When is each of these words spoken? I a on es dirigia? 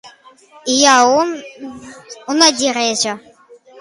I 0.75 0.77
a 0.93 0.95
on 2.31 2.43
es 2.47 2.57
dirigia? 2.63 3.15